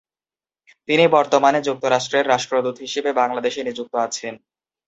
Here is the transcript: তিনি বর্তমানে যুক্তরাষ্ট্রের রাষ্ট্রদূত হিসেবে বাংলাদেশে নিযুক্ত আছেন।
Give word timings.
তিনি 0.89 1.03
বর্তমানে 1.15 1.59
যুক্তরাষ্ট্রের 1.67 2.29
রাষ্ট্রদূত 2.29 2.75
হিসেবে 2.85 3.09
বাংলাদেশে 3.21 3.61
নিযুক্ত 3.63 3.93
আছেন। 4.05 4.33